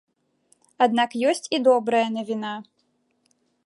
[0.85, 2.53] Аднак ёсць і добрая навіна.